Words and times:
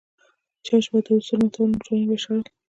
چې 0.65 0.73
چا 0.83 0.89
به 0.91 0.99
دا 1.05 1.11
اصول 1.17 1.39
ماتول 1.43 1.67
نو 1.71 1.77
ټولنې 1.85 2.05
به 2.09 2.17
شړل. 2.23 2.41